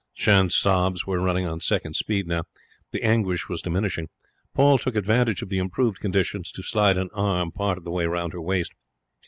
Jeanne's 0.15 0.55
sobs 0.55 1.05
were 1.05 1.19
running 1.21 1.45
on 1.45 1.59
second 1.59 1.95
speed 1.95 2.25
now. 2.25 2.41
The 2.89 3.03
anguish 3.03 3.47
was 3.47 3.61
diminishing. 3.61 4.09
Paul 4.55 4.79
took 4.79 4.95
advantage 4.95 5.43
of 5.43 5.49
the 5.49 5.59
improved 5.59 5.99
conditions 5.99 6.51
to 6.53 6.63
slide 6.63 6.97
an 6.97 7.09
arm 7.13 7.51
part 7.51 7.77
of 7.77 7.83
the 7.83 7.91
way 7.91 8.07
round 8.07 8.33
her 8.33 8.41
waist. 8.41 8.71